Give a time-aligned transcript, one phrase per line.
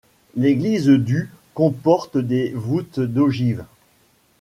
[0.35, 3.65] L’église du comporte des voûtes d’ogives.